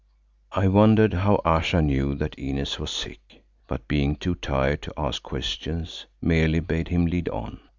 [0.53, 5.21] I wondered how Ayesha knew that Inez was sick, but being too tired to ask
[5.21, 7.59] questions, merely bade him lead on.